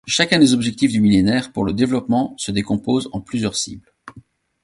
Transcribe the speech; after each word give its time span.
Chacun 0.07 0.39
des 0.39 0.55
Objectifs 0.55 0.91
du 0.91 0.99
millénaire 0.99 1.51
pour 1.51 1.63
le 1.63 1.73
développement 1.73 2.33
se 2.39 2.51
décompose 2.51 3.07
en 3.11 3.21
plusieurs 3.21 3.55
cibles. 3.55 3.93